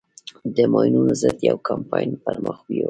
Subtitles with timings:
[0.55, 2.79] د ماينونو ضد يو کمپاين پر مخ بېوه.